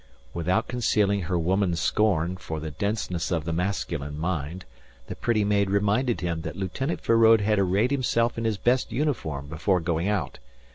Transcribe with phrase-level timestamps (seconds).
[0.33, 4.65] Without concealing her woman's scorn for the denseness of the masculine mind,
[5.05, 9.45] the pretty maid reminded him that Lieutenant Feraud had arrayed himself in his best uniform
[9.45, 10.39] before going out.